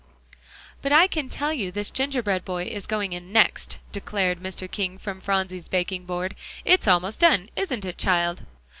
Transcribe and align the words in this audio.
"But, 0.81 0.91
I 0.91 1.05
can 1.05 1.29
tell 1.29 1.53
you, 1.53 1.71
this 1.71 1.91
gingerbread 1.91 2.43
boy 2.43 2.63
is 2.63 2.87
going 2.87 3.13
in 3.13 3.31
next," 3.31 3.77
declared 3.91 4.39
Mr. 4.39 4.65
King 4.67 4.97
from 4.97 5.21
Phronsie's 5.21 5.67
baking 5.67 6.05
board. 6.05 6.35
"It's 6.65 6.87
almost 6.87 7.19
done, 7.19 7.49
isn't 7.55 7.85
it, 7.85 7.99
child?" 7.99 8.41